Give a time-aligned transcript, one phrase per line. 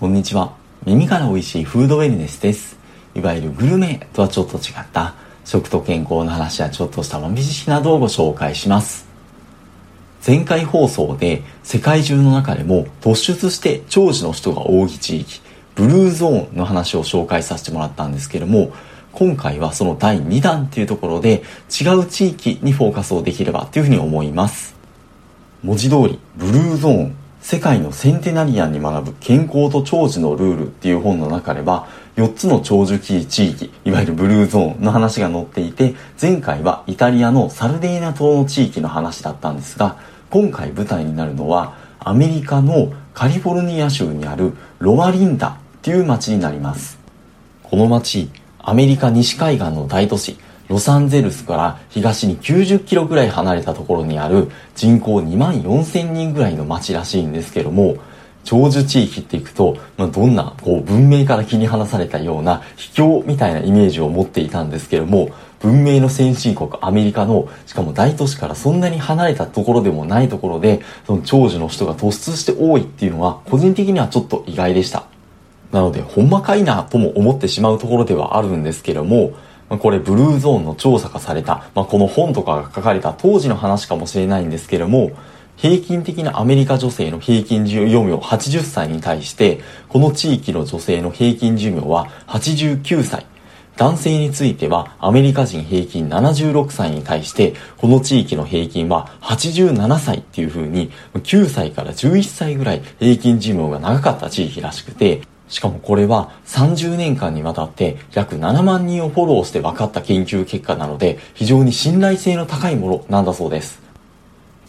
[0.00, 0.56] こんにちは。
[0.84, 2.76] 耳から美味しいフードウェルネスです。
[3.14, 9.06] いわゆるグルメとはちょっと違った食と健康の話やちょっとした豆知識などをご紹介します。
[10.26, 15.40] 前回放送で世界中の中でも突出して長寿の人が多い地域、
[15.76, 18.72] ブルーゾーンの話を紹介させてもらったんですけども、
[19.12, 24.74] 今回はその第2弾っていうところで違う地域にフォーカスをできればというふうに思います。
[25.62, 31.86] 文字通り、ブルーゾーン世界のセンテナリアンに学ぶ健康と長寿のルールっていう本の中では
[32.16, 39.98] 4つの長寿期地域いわゆるブルーゾーンの話が載っていて前回はイタリアのサルデーナ島の地域の話だったんですが
[40.30, 46.98] 今回舞台になるのはアメリカのカリフォルニア州にあるロワリンダっていう町になります。
[47.62, 57.96] この町アメリカ西海岸の大都市ロサンゼルスから東に90キロぐらい離れたところにある人口2万4千人ぐらいの町らしいんですけども、
[58.44, 65.30] 長寿地域っていくと、まあ、どんなこう文明から切り離されたような秘境みたいなイメージを持っていたんですけども、
[65.60, 75.04] 文明の先進国アメリカの、しかも大都市からそんなに離れたところでもないところで、その長寿の人が突出して多いっていうのは、個人的にはちょっと意外でした。
[75.72, 79.32] なので、ほんまかいなとも思ってしまうところではあるんですけども、
[79.78, 85.12] これブルーゾーンの調査がされた、まあ、この本とかが書かれた当時の話かもしれないんですけれども、
[85.56, 93.26] 平均的なアメリカ女性の平均寿命80歳に対して、この地域の女性の平均寿命は89歳。
[93.76, 113.82] 男性についてはアメリカ人平均76歳に対して、この地域の平均は87歳っていう風に、9歳から11歳ぐらい平均寿命が長かった地域らしくて、しかもこれは30年間にわたって約7万人をフォローして分かった研究結果なので非常に信頼性の高いものなんだそうです。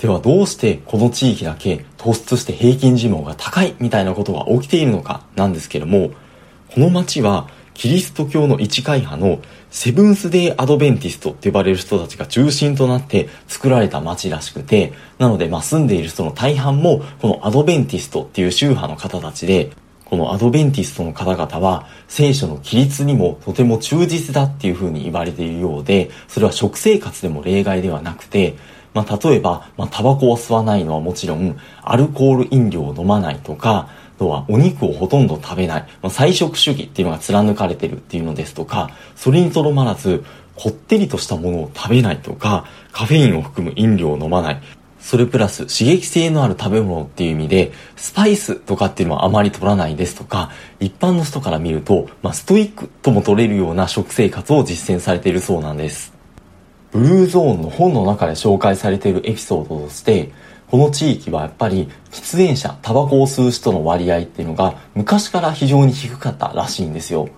[0.00, 6.10] ではどうしてこの地域だけ突出して平均寿命が高いみたいなことが起きているのかなんですけども、
[6.68, 19.70] この町はキリスト教の一会派のセブンスデイアドベンティストって呼ばれる人たちが中心となって作られた町らしくて、なのでまあ住んでいる人の大半もこのアドベンティストっていう宗派の方たちで、
[20.14, 28.54] このアドベンティストの方々は聖書の規律にもとても忠実だっていうふうに言われているようで、それは食生活でも例外ではなくて、
[28.92, 40.22] まあ、例えば、まあ、タバコを吸わないのはもちろん、アルコール飲料を飲まないとか、あとはお肉をほとんど食べない、まあ、菜食主義っていうのが貫かれてるっていうのですとか、それにとどまらず、
[40.54, 44.62] こってりとしたものを食べないとか、カフェインを含む飲料を飲まない、
[45.04, 50.50] それプラス刺激性のある食べ物っていう意味で、スパイスとかっていうのはあまり取らないですとか、
[50.80, 56.14] 一般の人から見ると、まあ、ストイックとも取れるような食生活を実践されているそうなんです。
[56.90, 60.32] ブルーゾーンの本の中で紹介されているエピソードとして、
[60.68, 67.28] この地域はやっぱり喫煙者、タバコを吸う人の割合っていうのが昔から非常に低かったらしいんですよ。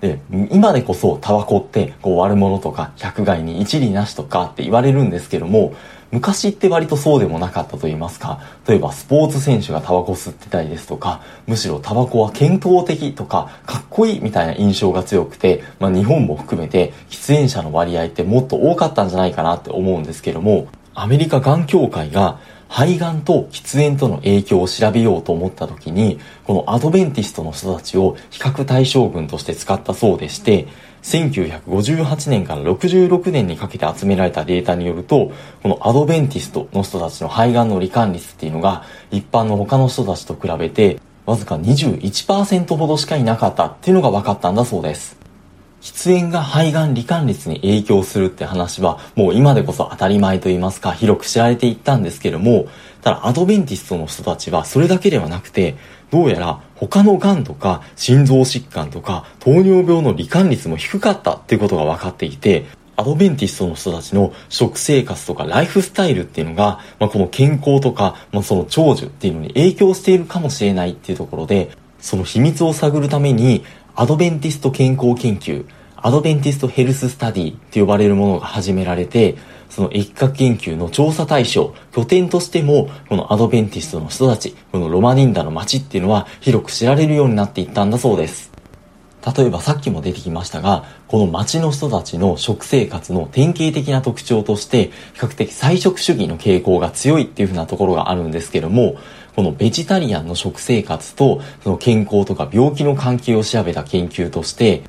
[0.00, 0.20] で、
[0.50, 5.74] 今でこそタバコってこう悪者とか百害に一理なしとかって言われるんですけども、
[6.10, 30.68] 昔って割とそうでもなかったと言いますか、例えばスポーツ選手がタバコ吸ってたりですとか、むしろタバコは健康的とか、かっこいいみたいな印象が強くて、まあ日本も含めて喫煙者の割合ってもっと多かったんじゃないかなって思うんですけども、アメリカがん協会が肺がんと喫煙との影響を調べようと思った時に、このアドベンティストの人たちを比較対象群として使ったそうでして、
[31.02, 45.17] 1958年から66年にかけて集められたデータによると、このアドベンティストの人たちの肺がんの罹患率っていうのが、一般の他の人たちと比べて、わずか21%ほどしかいなかったっていうのが分かったんだそうです。
[45.80, 52.66] 喫煙が肺がん罹患率に影響するって話はもう今でこそ当たり前と言いますか広く知られていったんですけども
[53.02, 55.76] ただアドベンティストの人たちはそれだけではなくて
[56.10, 62.66] どうやら他の癌とか心臓疾患とか糖尿病の罹患率も低かったっていうことが分かっていて、
[62.96, 73.64] アドベンティストの人たちの食生活とかライフスタイルっていうのが、まあ、この健康とか、まあ、その長寿っていうのに影響しているかもしれないっていうところで、その秘密を探るために、
[74.00, 75.66] アドベンティスト健康研究、
[75.96, 79.36] Adventist Health Study と呼ばれるものが始められて、
[79.70, 88.52] その疫学研究の調査対象、拠点としても、このアドベンティストの人たち、このロマリンダの街っていうのは広く知られるようになっていったんだそうです。
[89.26, 98.96] 例えばさっきも出てきましたが、この街の人たちの食生活の典型的な特徴として、比較的菜食主義の傾向が強いっていうふうなところがあるんですけども、
[99.34, 104.82] このベジタリアンの食生活とその健康とか病気の関係を調べた研究として、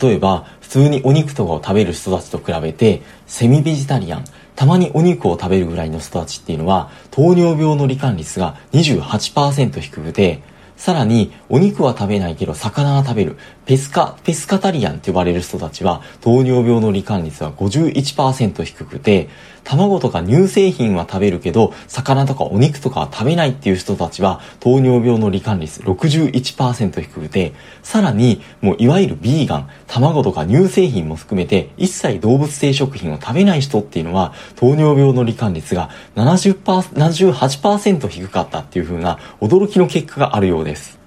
[0.00, 4.24] 例えば、普通にお肉とかを食べる人たちと比べて、セミベジタリアン、
[4.56, 10.42] たまにお肉を食べるぐらいの人たちっていうのは、糖尿病の罹患率が28%低くて、
[10.84, 13.38] さらに、お肉は食べないけど魚は食べる。
[13.64, 19.30] ペスカ、ペスカタリアンって呼ばれる人たちは、糖尿病の罹患率は51%低くて、
[19.64, 27.52] 卵とか乳製品は食べるけど、魚とかお肉とかは食べないっていう人たちは、糖尿病の罹患率61%低くて、
[27.82, 40.98] さらに、もういわゆるビーガン、卵とか乳製品も含めて、一切動物性食品を食べない人っていうのは、糖尿病の罹患率が70% 78%低かったっていう風な驚きの結果があるようです。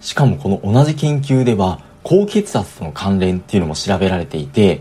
[0.00, 4.80] しかもこの同じ研究では、高血圧との関連っていうのも調べられていて、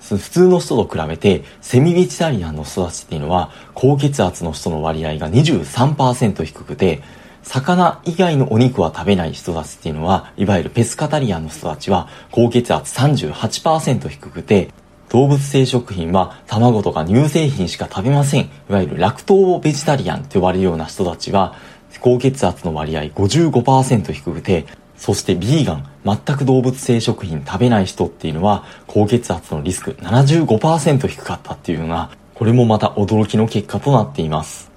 [0.00, 7.02] 普通の人と比べてセミベジタリアンの人たちっていうのは高血圧の人の割合が23%低くて
[7.42, 14.70] 魚以外のお肉は食べない人たちっていうのはいわゆるペスカタリアンの人たちは高血圧38%低くて
[15.08, 18.42] 動物性食品は卵とか乳製品しか食べません。
[18.44, 21.54] いわゆるラクトーベジタリアンと呼ばれるような人たちは
[22.00, 24.66] 高血圧の割合55%低くて
[24.98, 34.70] そしてビーガン、全く動物性食品食べない人っていうのは、高血圧のリスク75%低かったっていうのが、これもまた驚きの結果となっています。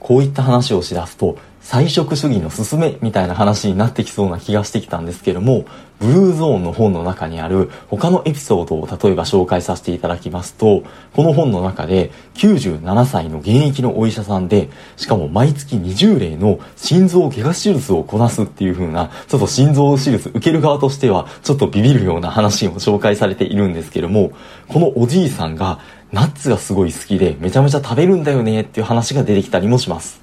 [0.00, 5.66] こういった話をしだすと、菜食主義の勧めみたいな話になってきそうな気がしてきたんですけども、
[6.00, 10.82] ブルーゾーンの本の中にある他のエピソードを例えば紹介させていただきますと、
[11.14, 24.32] この本の中で97歳の現役のお医者さんで、しかも毎月20例の心臓外科手術をこなすっていう風な、ちょっと心臓手術受ける側としてはちょっとビビるような話を紹介されているんですけども、
[24.68, 25.78] このおじいさんが
[26.10, 30.19] ナッツがすごい好きでめちゃめちゃ食べるんだよねっていう話が出てきたりもします。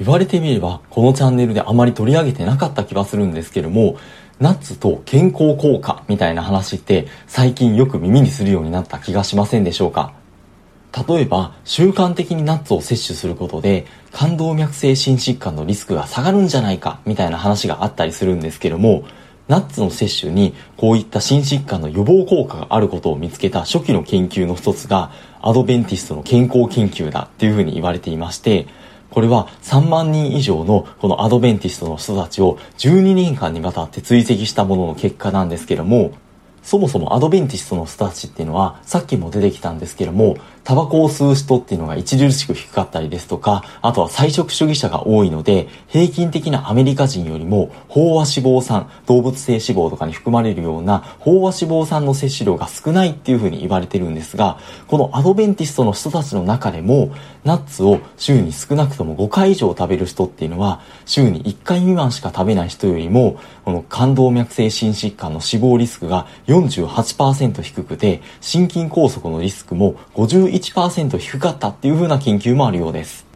[0.00, 3.98] 言われてみれば、このチャンネルであまり取り上げてなかった気はするんですけども、
[4.40, 10.14] ナッツと健康効果みたいな話って最近よく耳にするようになった気がしませんでしょうか？
[11.06, 19.04] 例えば、習慣的にナッツを摂取することで、冠動脈性心疾患のリスクが下がるんじゃないか、みたいな話があったりするんですけども、
[19.46, 25.12] ナッツの摂取にこういった心疾患の予防効果があることを見つけた初期の研究の一つが、
[25.42, 28.66] アドベンティストの健康研究だっていうふうに言われていまして、
[29.10, 36.12] これは3万人以上のこのアドベンティストの人たちを12年間にわたって追跡したものの結果なんですけども、
[36.62, 40.36] そもそもアドベンティストの人たちっていうのは、さっきも出てきたんですけども、
[40.70, 57.10] タバコを吸う人っていうのが著しく低かったりですとか、あとは菜食主義者が多いので、平均的なアメリカ人よりも、飽和脂肪酸、動物性脂肪とかに含まれるような飽和脂肪酸の摂取量が少ないっていうふうに言われてるんですが、このアドベンティストの人たちの中でも、
[57.42, 73.26] ナッツを週に少なくとも5回以上食べる人っていうのは、週に1回未満しか食べない人よりも、この冠動脈性心疾患の死亡リスクが48%低くて、心筋梗塞のリスクも51% 1%低かったっていう風な研究もあるようです。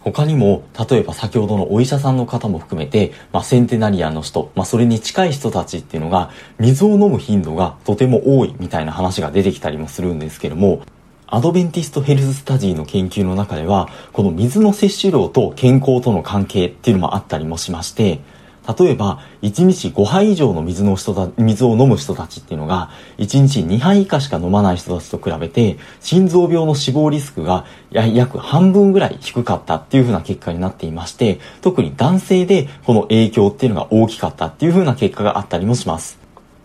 [0.00, 10.82] 他にも、例えば先ほどのお医者さんの方も含めて、まあ、センテナリアンの人、まあ、それに近い人たちっていうのが、水を飲む頻度がとても多いみたいな話が出てきたりもするんですけども、
[11.26, 18.20] アドベンティストヘルススタディの研究の中では、この水の摂取量と健康との関係っていうのもあったりもしまして、
[18.66, 36.23] 例えば、1日5杯以上の水の人だ、水を飲む人たちっていうのが、1日2杯以下しか飲まない人たちと比べて、心臓病の死亡リスクが約半分ぐらい低かったっていう風な結果になっていまして、特に男性でこの影響っていうのが大きかったっていう風な結果があったりもします。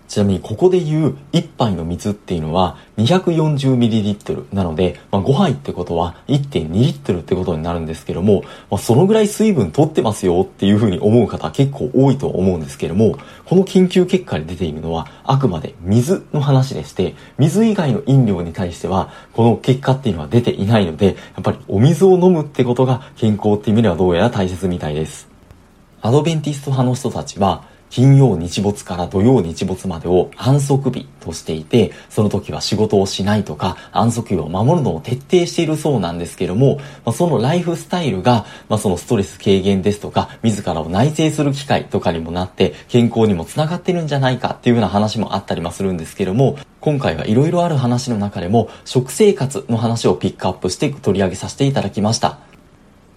[0.09, 25.29] ちなみにここで言う1杯の水っていうのは 240ml なので、まあ、5杯ってことは1.2リットルってことになるんですけども、まあ、そのぐらい水分取ってますよっていうふうに思う方結構多いと思うんですけども、この研究結果に出ているのはあくまで水の話でして、水以外の飲料に対してはこの結果っていうのは出ていないので、やっぱりお水を飲むってことが健康っていう意味ではどうやら大切みたいです。
[26.01, 52.48] アドベンティスト派の人たちは金曜日没から土曜日没までを安息日としていて、その時は仕事をしないとか、安息日を守るのを徹底しているそうなんですけども、まあ、そのライフスタイルが、まあ、そのストレス軽減ですとか、自らを内省する機会とかにもなって、健康にもつながってるんじゃないかっていうような話もあったりもするんですけども、今回はいろいろある話の中でも、食生活の話をピックアップして取り上げさせていただきました。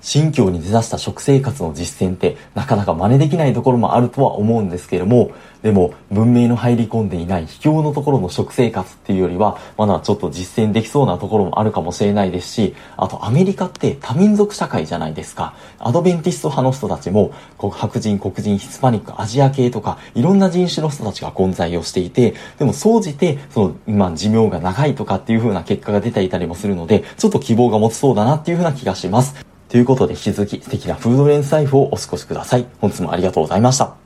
[0.03, 5.31] 新疆に根ざした食生活の実践ってなかなか真似できないところもあるとは思うんですけれども、
[5.63, 15.55] でも文明の入り込んでいない秘境のところの食生活っていうよりは、まだちょっと実践できそうなところもあるかもしれないですし、あとアメリカって多民族社会じゃないですか。
[15.79, 29.52] アドベンティスト派の人たちも、白人、黒人、ヒスパニック、アジア系とか、いろんな人種の人たちが混在をしていて、でも総じて、その、まあ、寿命が長いとかっていう風な結果が出ていたりもするので、ちょっと希望が持ちそうだなっていう風な気がします。
[29.73, 32.67] ということで引き続き素敵なフードレンズライフをお過ごしください。
[32.83, 33.97] 本日もありがとうございました。